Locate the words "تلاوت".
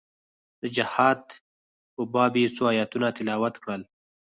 3.17-3.55